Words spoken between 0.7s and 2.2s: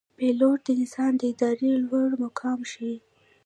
انسان د ارادې لوړ